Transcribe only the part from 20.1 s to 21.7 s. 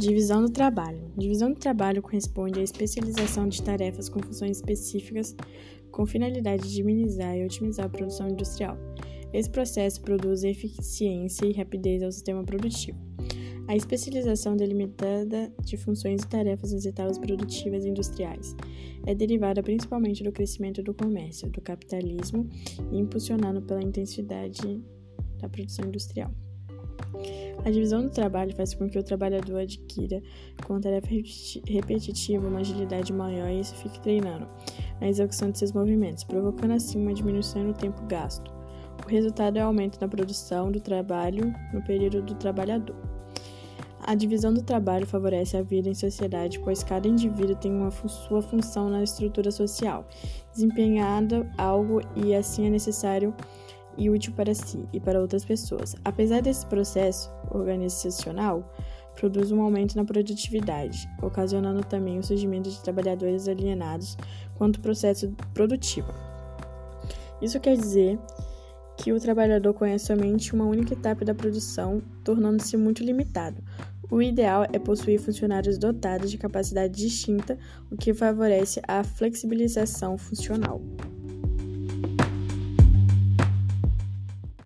do crescimento do comércio, do